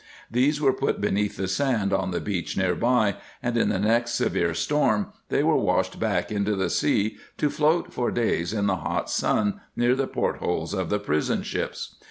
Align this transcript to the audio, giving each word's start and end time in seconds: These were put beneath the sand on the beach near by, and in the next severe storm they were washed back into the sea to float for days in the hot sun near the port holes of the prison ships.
These 0.31 0.59
were 0.59 0.73
put 0.73 0.99
beneath 0.99 1.37
the 1.37 1.47
sand 1.47 1.93
on 1.93 2.09
the 2.09 2.19
beach 2.19 2.57
near 2.57 2.73
by, 2.73 3.17
and 3.43 3.55
in 3.55 3.69
the 3.69 3.77
next 3.77 4.15
severe 4.15 4.55
storm 4.55 5.13
they 5.29 5.43
were 5.43 5.55
washed 5.55 5.99
back 5.99 6.31
into 6.31 6.55
the 6.55 6.71
sea 6.71 7.17
to 7.37 7.51
float 7.51 7.93
for 7.93 8.09
days 8.09 8.51
in 8.51 8.65
the 8.65 8.77
hot 8.77 9.11
sun 9.11 9.61
near 9.75 9.93
the 9.93 10.07
port 10.07 10.37
holes 10.37 10.73
of 10.73 10.89
the 10.89 10.97
prison 10.97 11.43
ships. 11.43 11.97